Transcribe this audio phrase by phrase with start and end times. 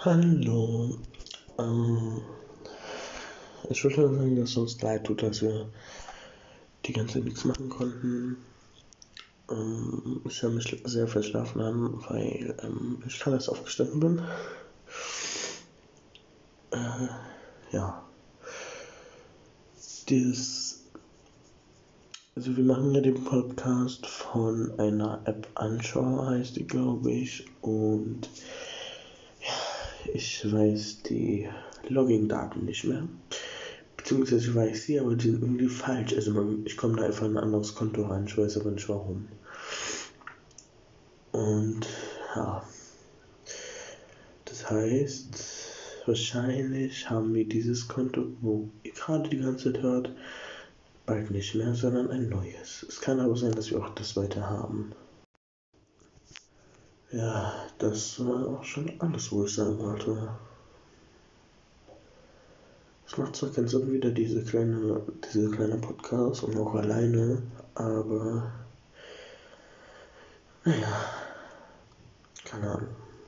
[0.00, 0.96] Hallo.
[1.58, 2.20] Ähm,
[3.68, 5.68] ich wollte nur sagen, dass es uns leid tut, dass wir
[6.86, 8.36] die ganze Zeit nichts machen konnten.
[9.50, 14.22] Ähm, ich habe mich sehr verschlafen haben, weil ähm, ich gerade erst aufgestanden bin.
[16.70, 17.08] Äh,
[17.72, 18.00] ja.
[20.08, 20.84] Dieses.
[22.36, 27.46] Also, wir machen ja den Podcast von einer App Anschau, heißt die, glaube ich.
[27.62, 28.28] Und
[30.18, 31.48] ich weiß die
[31.88, 33.06] Login-Daten nicht mehr.
[33.96, 36.12] Beziehungsweise ich weiß sie, aber die sind irgendwie falsch.
[36.12, 38.88] Also man, ich komme da einfach in ein anderes Konto rein, ich weiß aber nicht
[38.88, 39.28] warum.
[41.30, 41.86] Und
[42.34, 42.64] ja.
[44.44, 50.10] Das heißt, wahrscheinlich haben wir dieses Konto, wo ihr gerade die ganze Zeit hört,
[51.06, 52.84] bald nicht mehr, sondern ein neues.
[52.88, 54.90] Es kann aber sein, dass wir auch das weiter haben.
[57.10, 60.28] Ja, das war auch schon alles, wo ich sagen wollte.
[63.06, 67.42] Es macht zwar keinen Sinn wieder diese kleine, diese kleine Podcast und auch alleine,
[67.74, 68.52] aber
[70.64, 71.04] naja,
[72.44, 73.07] keine Ahnung.